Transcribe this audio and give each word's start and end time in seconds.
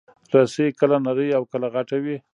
رسۍ 0.33 0.67
کله 0.79 0.97
نرۍ 1.05 1.29
او 1.37 1.43
کله 1.51 1.67
غټه 1.75 1.97
وي. 2.03 2.17